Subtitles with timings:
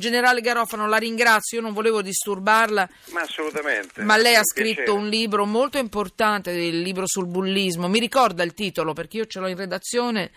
[0.00, 2.88] Generale Garofano, la ringrazio, io non volevo disturbarla.
[3.10, 4.00] Ma assolutamente.
[4.04, 4.96] Ma lei ha scritto piacere.
[4.96, 7.88] un libro molto importante, il libro sul bullismo.
[7.88, 10.30] Mi ricorda il titolo perché io ce l'ho in redazione.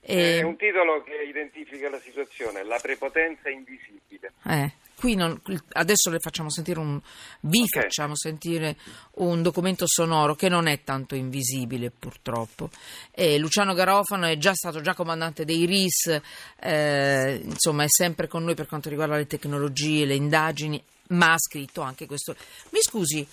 [0.00, 4.32] e- È un titolo che identifica la situazione, la prepotenza invisibile.
[4.46, 5.40] Eh, qui non-
[5.72, 7.00] adesso le facciamo sentire un,
[7.40, 7.82] vi Ok.
[7.82, 8.76] facciamo sentire
[9.14, 12.70] un documento sonoro che non è tanto invisibile purtroppo.
[13.12, 16.20] E Luciano Garofano è già stato già comandante dei RIS,
[16.60, 21.38] eh, insomma è sempre con noi per quanto riguarda le tecnologie, le indagini, ma ha
[21.38, 22.34] scritto anche questo.
[22.70, 23.26] Mi scusi,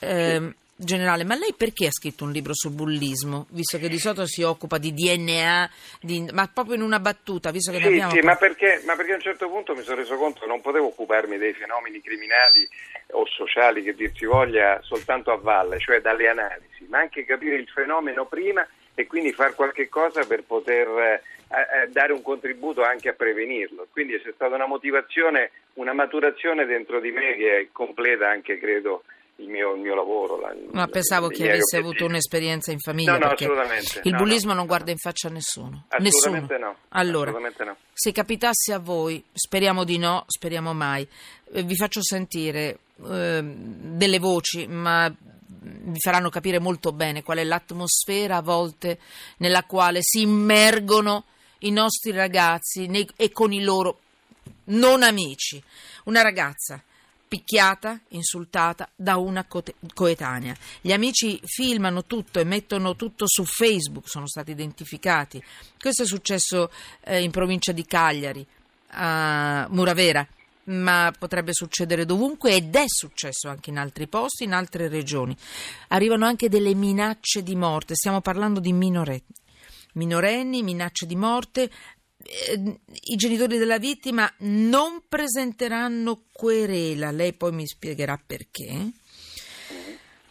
[0.00, 3.46] ehm, generale, ma lei perché ha scritto un libro sul bullismo?
[3.50, 7.70] Visto che di solito si occupa di DNA, di- ma proprio in una battuta, visto
[7.72, 8.10] che ne Sì, abbiamo...
[8.12, 10.60] sì, ma perché, ma perché a un certo punto mi sono reso conto che non
[10.60, 12.68] potevo occuparmi dei fenomeni criminali
[13.12, 17.56] o sociali che dir si voglia soltanto a valle, cioè dalle analisi, ma anche capire
[17.56, 22.82] il fenomeno prima e quindi fare qualche cosa per poter eh, eh, dare un contributo
[22.82, 23.86] anche a prevenirlo.
[23.90, 29.04] Quindi c'è stata una motivazione, una maturazione dentro di me che completa anche, credo,
[29.36, 30.38] il mio, il mio lavoro.
[30.40, 33.12] la- Ma pensavo che avesse avuto un'esperienza in famiglia.
[33.12, 34.00] No, no, perché assolutamente.
[34.04, 34.68] Il No, bullismo no, non no.
[34.68, 35.84] guarda in faccia a nessuno.
[35.88, 36.70] Assolutamente nessuno.
[36.70, 36.76] no.
[36.90, 37.76] Allora, Assolutamente no.
[37.92, 41.06] se capitasse a voi, speriamo di no, speriamo mai,
[41.52, 45.12] eh, vi faccio sentire eh, delle voci, ma
[45.64, 48.98] vi faranno capire molto bene qual è l'atmosfera a volte
[49.38, 51.24] nella quale si immergono
[51.60, 54.00] i nostri ragazzi nei- e con i loro
[54.64, 55.62] non amici.
[56.04, 56.82] Una ragazza
[57.32, 59.46] picchiata, insultata da una
[59.94, 60.54] coetanea.
[60.82, 65.42] Gli amici filmano tutto e mettono tutto su Facebook, sono stati identificati.
[65.80, 68.46] Questo è successo eh, in provincia di Cagliari,
[68.88, 70.28] a Muravera,
[70.64, 75.34] ma potrebbe succedere dovunque ed è successo anche in altri posti, in altre regioni.
[75.88, 79.24] Arrivano anche delle minacce di morte, stiamo parlando di minorenni.
[79.94, 81.70] Minorenni, minacce di morte,
[82.24, 87.10] eh, i genitori della vittima non presenteranno querela.
[87.10, 88.92] Lei poi mi spiegherà perché.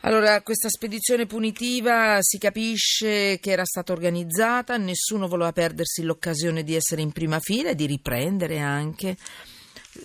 [0.04, 6.74] Allora, questa spedizione punitiva si capisce che era stata organizzata, nessuno voleva perdersi l'occasione di
[6.74, 9.16] essere in prima fila e di riprendere anche.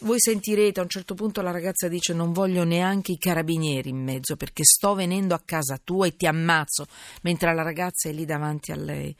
[0.00, 4.02] Voi sentirete a un certo punto la ragazza dice non voglio neanche i carabinieri in
[4.02, 6.86] mezzo perché sto venendo a casa tua e ti ammazzo,
[7.22, 9.16] mentre la ragazza è lì davanti a lei.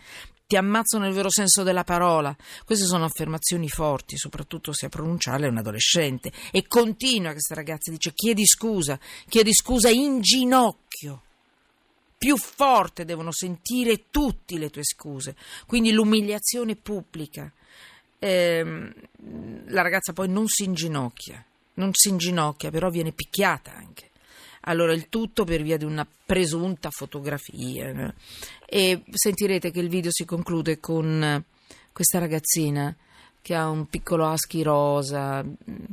[0.48, 2.34] Ti ammazzo nel vero senso della parola.
[2.64, 6.30] Queste sono affermazioni forti, soprattutto se a pronunciarle è un adolescente.
[6.52, 8.96] E continua questa ragazza, dice chiedi scusa,
[9.28, 11.22] chiedi scusa in ginocchio.
[12.16, 15.34] Più forte devono sentire tutti le tue scuse.
[15.66, 17.52] Quindi l'umiliazione pubblica.
[18.20, 18.94] Ehm,
[19.66, 24.06] la ragazza poi non si inginocchia, non si inginocchia, però viene picchiata anche.
[24.69, 28.12] Allora il tutto per via di una presunta fotografia.
[28.66, 31.44] E sentirete che il video si conclude con eh,
[31.93, 32.94] questa ragazzina
[33.41, 35.38] che ha un piccolo husky rosa.
[35.41, 35.87] Ehm,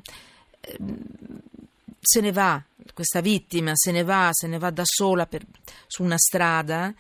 [2.06, 2.62] Se ne va,
[2.94, 5.46] questa vittima se ne va, se ne va da sola per-
[5.88, 6.94] su una strada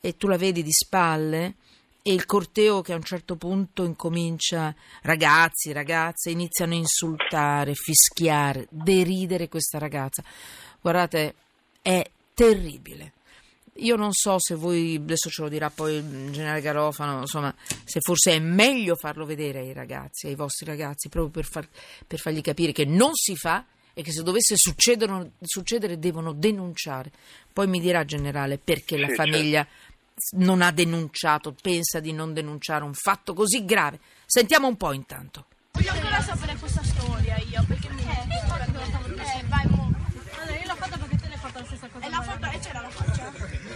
[0.00, 1.54] e tu la vedi di spalle
[2.02, 8.66] e il corteo che a un certo punto incomincia, ragazzi, ragazze, iniziano a insultare, fischiare,
[8.70, 10.22] deridere questa ragazza.
[10.80, 11.34] Guardate,
[11.80, 12.04] è
[12.34, 13.12] terribile.
[13.76, 17.54] Io non so se voi, adesso ce lo dirà poi il generale Garofano, insomma,
[17.84, 21.68] se forse è meglio farlo vedere ai ragazzi, ai vostri ragazzi, proprio per, far-
[22.06, 23.64] per fargli capire che non si fa
[23.94, 27.12] e che se dovesse succedere devono denunciare.
[27.52, 29.66] Poi mi dirà, generale, perché la Sì, famiglia
[30.36, 34.00] non ha denunciato, pensa di non denunciare un fatto così grave.
[34.26, 35.46] Sentiamo un po' intanto.
[35.72, 39.90] Voglio ancora sapere questa storia io, perché mi eh, vai mo.
[40.38, 42.06] Allora, io l'ho fatta perché te l'hai fatta la stessa cosa.
[42.06, 43.32] E la foto, e c'era la faccia?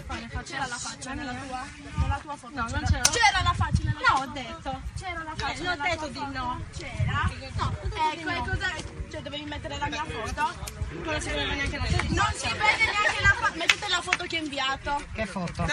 [0.07, 0.36] Quale faccia?
[0.47, 1.65] C'era la faccia nella tua?
[1.97, 2.55] Nella tua foto?
[2.55, 3.03] No, non c'era.
[3.03, 4.81] C'era la faccia nella No, tua ho detto.
[4.99, 6.31] C'era la faccia Eh, l'ho nella detto di foto?
[6.39, 6.65] no.
[6.79, 7.31] C'era?
[7.57, 8.43] No, ho detto di Ecco, e no.
[8.45, 8.67] cosa...
[9.11, 10.55] Cioè, dovevi mettere la mia foto?
[11.03, 11.97] Non si vede neanche la tua.
[12.09, 13.53] Non si vede neanche la foto.
[13.59, 15.05] Mettete la foto che ho inviato.
[15.13, 15.53] Che foto?
[15.53, 15.65] Tu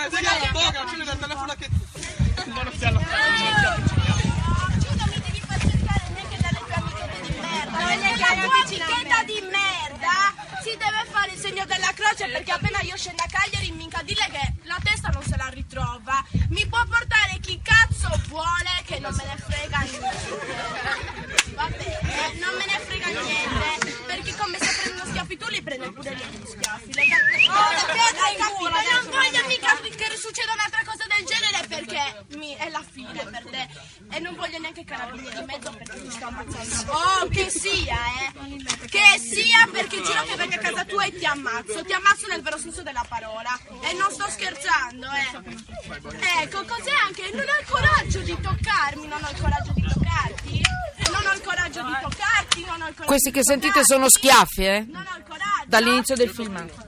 [4.95, 7.77] non mi devi far cercare neanche dalle tue amichette di merda.
[7.77, 7.87] La
[8.41, 10.15] tua amichetta di merda
[10.61, 14.27] si deve fare il segno della croce perché appena io scendo a Cagliari mi incadile
[14.31, 14.52] che
[15.53, 16.23] ritrova.
[16.49, 21.51] Mi può portare chi cazzo vuole che non me ne frega niente.
[21.55, 23.91] Va bene, non me ne frega niente.
[24.05, 26.93] Perché come se prendono schiaffi tu li prende pure lì gli schiaffi.
[26.93, 28.69] Le cap- oh, le pietre hai capito?
[28.69, 33.43] Non voglio mica che succeda un'altra cosa del genere perché mi- è la fine per
[33.49, 33.67] te.
[34.11, 36.91] E non voglio neanche carabinieri in mezzo perché mi sto ammazzando.
[36.91, 37.97] Oh, che sia,
[38.27, 38.31] eh.
[38.93, 41.83] Che sia perché giuro che vengo a casa tua e ti ammazzo.
[41.83, 43.59] Ti ammazzo nel vero senso della parola.
[43.81, 46.43] E non sto scherzando, eh.
[46.43, 47.31] Ecco, cos'è anche?
[47.33, 50.61] Non ho il coraggio di toccarmi, non ho il coraggio di toccarti.
[51.11, 54.63] Non ho il coraggio di toccarti, non ho il coraggio Questi che sentite sono schiaffi,
[54.63, 54.85] eh?
[54.87, 55.65] Non ho il coraggio.
[55.65, 56.85] Dall'inizio del filmato.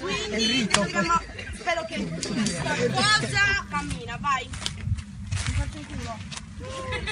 [0.00, 1.20] Quindi dobbiamo...
[1.58, 4.48] Spero che questa cosa cammina, vai.
[4.48, 6.18] Mi faccio il culo.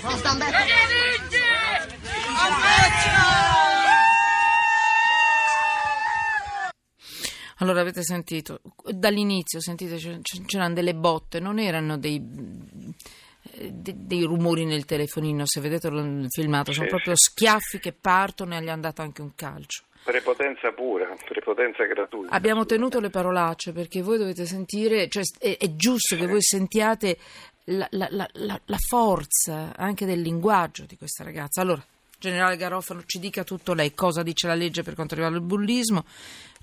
[0.00, 1.10] Non sta bene.
[7.62, 8.61] Allora avete sentito,
[8.91, 9.97] dall'inizio sentite
[10.47, 12.17] c'erano delle botte, non erano dei,
[13.53, 17.93] eh, de- dei rumori nel telefonino, se vedete il filmato, sono Sì, proprio schiaffi che
[17.93, 19.85] partono e gli hanno dato anche un calcio.
[20.03, 22.35] Prepotenza pura, prepotenza gratuita.
[22.35, 27.17] Abbiamo tenuto le parolacce perché voi dovete sentire, cioè è, è giusto che voi sentiate
[27.67, 31.61] la, la- la- la- la forza anche del linguaggio di questa ragazza.
[31.61, 31.85] Allora,
[32.19, 36.05] generale Garofano, ci dica tutto lei, cosa dice la legge per quanto riguarda il bullismo,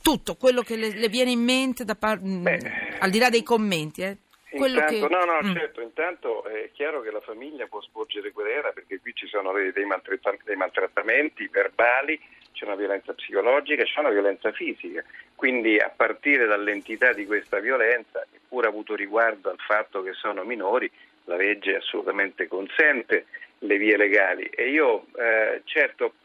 [0.02, 2.60] tutto quello che le, le viene in mente da par- Beh.
[3.00, 4.02] al di là dei commenti.
[4.02, 4.18] Eh.
[4.52, 5.54] Quello Intanto, che- no, no, Mm.
[5.56, 9.72] certo, intanto è chiaro che la famiglia può sporgere querela perché qui ci sono dei,
[9.72, 12.20] dei maltratta- dei maltrattamenti verbali,
[12.52, 15.04] c'è una violenza psicologica, c'è una violenza fisica.
[15.36, 20.90] Quindi a partire dall'entità di questa violenza, eppure avuto riguardo al fatto che sono minori,
[21.26, 23.28] la legge assolutamente consente
[23.60, 24.46] le vie legali.
[24.46, 26.16] E io eh, certo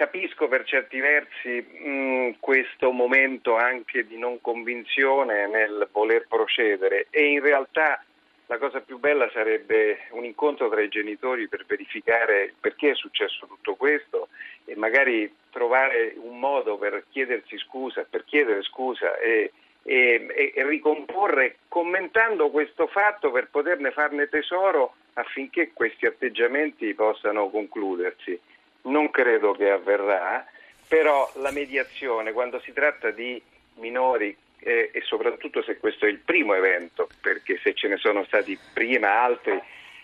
[0.00, 7.26] capisco per certi versi mh, questo momento anche di non convinzione nel voler procedere e
[7.26, 8.02] in realtà
[8.46, 13.46] la cosa più bella sarebbe un incontro tra i genitori per verificare perché è successo
[13.46, 14.28] tutto questo
[14.64, 21.56] e magari trovare un modo per chiedersi scusa, per chiedere scusa e- e- e ricomporre
[21.68, 28.40] commentando questo fatto per poterne farne tesoro affinché questi atteggiamenti possano concludersi.
[28.82, 30.46] Non credo che avverrà,
[30.88, 33.40] però la mediazione quando si tratta di
[33.74, 38.24] minori eh, e soprattutto se questo è il primo evento, perché se ce ne sono
[38.24, 39.60] stati prima altri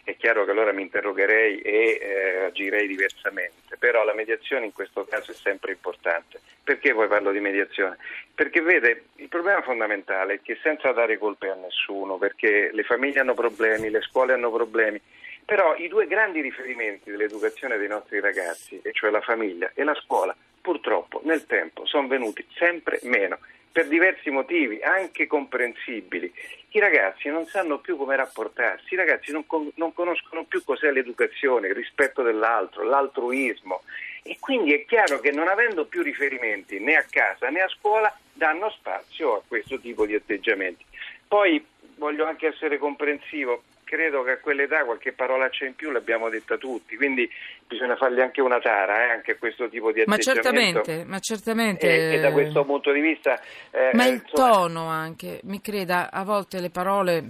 [0.06, 5.04] è chiaro che allora mi interrogherei e eh, agirei diversamente, però la mediazione in questo
[5.04, 6.40] caso è sempre importante.
[6.62, 7.96] Perché poi parlo di mediazione?
[8.32, 13.18] Perché vede, il problema fondamentale è che senza dare colpe a nessuno, perché le famiglie
[13.18, 15.00] hanno problemi, le scuole hanno problemi,
[15.46, 19.94] però i due grandi riferimenti dell'educazione dei nostri ragazzi, e cioè la famiglia e la
[19.94, 23.38] scuola, purtroppo nel tempo sono venuti sempre meno,
[23.70, 26.32] per diversi motivi, anche comprensibili.
[26.70, 30.90] I ragazzi non sanno più come rapportarsi, i ragazzi non, con- non conoscono più cos'è
[30.90, 33.82] l'educazione, il rispetto dell'altro, l'altruismo.
[34.22, 38.12] E quindi è chiaro che non avendo più riferimenti né a casa né a scuola,
[38.32, 40.84] danno spazio a questo tipo di atteggiamenti.
[41.28, 41.64] Poi
[41.96, 46.96] voglio anche essere comprensivo, credo che a quell'età qualche parolaccia in più l'abbiamo detta tutti,
[46.96, 47.30] quindi
[47.68, 50.82] bisogna fargli anche una tara eh, anche a questo tipo di Ma atteggiamento.
[50.82, 51.86] certamente, ma certamente.
[51.88, 53.40] E, e da questo punto di vista...
[53.70, 57.26] eh, Ma il insomma, tono anche, mi creda, a volte le parole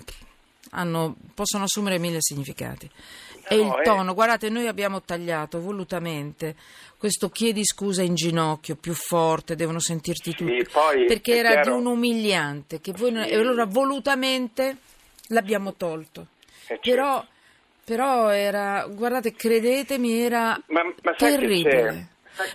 [0.70, 2.90] hanno- possono assumere mille significati.
[3.48, 3.82] E No, il eh.
[3.84, 6.56] tono, guardate, noi abbiamo tagliato volutamente
[6.98, 11.76] questo chiedi scusa in ginocchio più forte, devono sentirti tutti, poi perché era chiaro- di
[11.80, 13.28] un umiliante che voi non- Sì.
[13.30, 14.78] e allora volutamente
[15.28, 16.28] l'abbiamo tolto.
[16.68, 17.24] Eh, Però,
[17.84, 22.08] però era, guardate, credetemi, era Ma- ma terribile.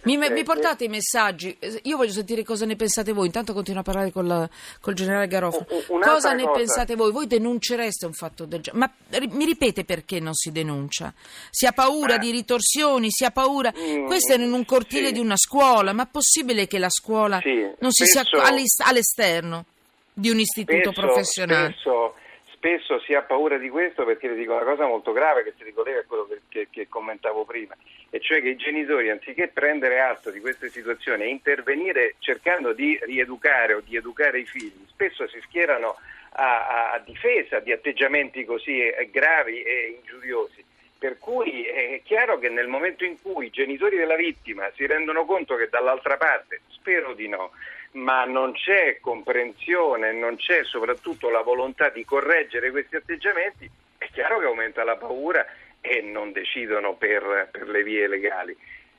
[0.04, 3.26] Mi, mi portate i messaggi, io voglio sentire cosa ne pensate voi.
[3.26, 4.48] Intanto continuo a parlare con la-
[4.80, 5.66] col generale Garofalo.
[5.88, 6.58] Un'altra Cosa ne cosa.
[6.60, 7.12] pensate voi?
[7.12, 8.86] Voi denuncereste un fatto del genere?
[9.10, 11.12] Ma ri- mi ripete perché non si denuncia?
[11.50, 13.74] Si ha paura Ma- di ritorsioni, si ha paura.
[13.76, 15.14] Mm, Questo è in un cortile sì.
[15.14, 18.80] di una scuola, ma è possibile che la scuola Sì, non si sia spesso- all'es-
[18.82, 19.66] all'esterno
[20.14, 21.72] di un istituto spesso, professionale?
[21.72, 22.14] Spesso,
[22.62, 25.64] spesso si ha paura di questo perché le dico una cosa molto grave che si
[25.64, 27.76] ricollega a quello che, che- che commentavo prima,
[28.12, 33.00] e cioè che i genitori anziché prendere atto di queste situazioni e intervenire cercando di
[33.02, 35.96] rieducare o di educare i figli, spesso si schierano
[36.34, 40.64] a, a- difesa di atteggiamenti così eh, gravi e ingiuriosi.
[41.00, 45.26] Per cui è chiaro che nel momento in cui i genitori della vittima si rendono
[45.26, 47.54] conto che dall'altra parte, spero di no,
[47.94, 54.40] ma non c'è comprensione, non c'è soprattutto la volontà di correggere questi atteggiamenti, è chiaro
[54.40, 55.46] che aumenta la paura
[55.82, 58.56] e non decidono per, per le vie legali.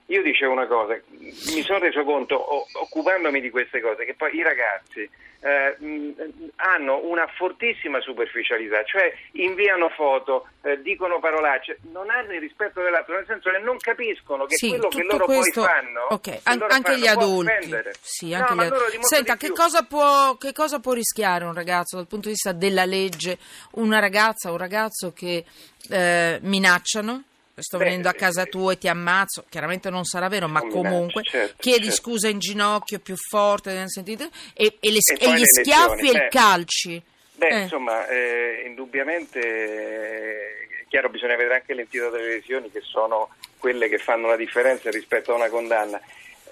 [0.06, 4.35] Io dicevo una cosa, mi sono reso conto, o- occupandomi di queste cose, che poi
[4.37, 5.09] i ragazzi
[5.44, 6.11] eh, mh,
[6.56, 13.14] hanno una fortissima superficialità, cioè inviano foto, eh, dicono parolacce, non hanno il rispetto dell'altro,
[13.16, 16.40] nel senso che non capiscono che Sì, quello che loro questo- poi fanno, ok, che
[16.44, 17.76] an- loro anche fanno gli adulti.
[18.00, 21.54] Sì, No, anche ma gli molto Senta, che cosa, può, che cosa può rischiare un
[21.54, 23.38] ragazzo dal punto di vista della legge?
[23.73, 25.44] Una ragazza o un ragazzo che
[25.90, 27.23] eh, minacciano?
[27.54, 28.49] Sto Beh, venendo a casa sì.
[28.50, 29.44] tua e ti ammazzo.
[29.49, 32.00] Chiaramente non sarà vero, ma comunque certo, chiedi certo.
[32.00, 36.18] scusa in ginocchio più forte, nel sentito, e, e le- E e gli schiaffi lezioni,
[36.18, 36.28] e eh.
[36.28, 37.02] calci.
[37.35, 37.61] Beh, Eh.
[37.62, 43.28] insomma, eh, indubbiamente eh, è chiaro, bisogna vedere anche l'entità delle lesioni che sono
[43.59, 46.00] quelle che fanno la differenza rispetto a una condanna.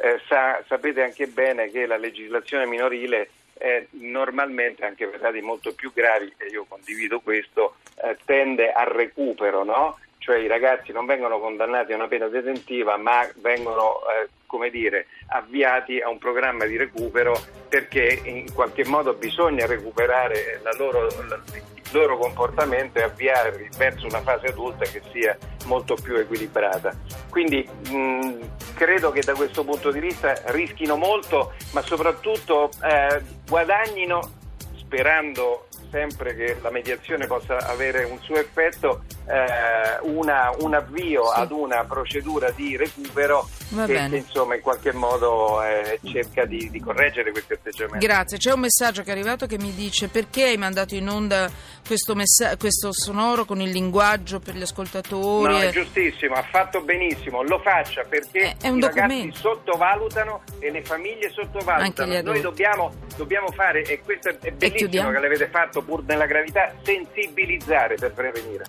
[0.02, 5.75] Eh, sa- sapete anche bene che la legislazione minorile eh, normalmente, anche per reati molto
[5.75, 9.99] più gravi, e io condivido questo, eh, tende al recupero, no?
[10.20, 15.06] Cioè i ragazzi non vengono condannati a una pena detentiva, ma vengono, eh, come dire,
[15.28, 17.34] avviati a un programma di recupero
[17.68, 21.62] perché in qualche modo bisogna recuperare loro, la, il
[21.92, 26.94] loro comportamento e avviarli verso una fase adulta che sia molto più equilibrata.
[27.30, 34.20] Quindi mh, credo che da questo punto di vista rischino molto, ma soprattutto eh, guadagnino
[34.76, 39.02] sperando sempre che la mediazione possa avere un suo effetto,
[40.02, 41.40] una, un avvio Sì.
[41.40, 43.49] ad una procedura di recupero
[43.87, 48.04] che, che, insomma in qualche modo eh, cerca di, di correggere questi atteggiamenti.
[48.04, 51.49] Grazie, c'è un messaggio che è arrivato che mi dice perché hai mandato in onda
[51.87, 55.52] questo, messa- questo sonoro con il linguaggio per gli ascoltatori?
[55.52, 60.70] No, è giustissimo, ha fatto benissimo, lo faccia perché È- è i ragazzi sottovalutano e
[60.70, 62.20] le famiglie sottovalutano.
[62.22, 67.94] Noi dobbiamo, dobbiamo fare, e questo è bellissimo che l'avete fatto pur nella gravità, sensibilizzare
[67.96, 68.64] per prevenire.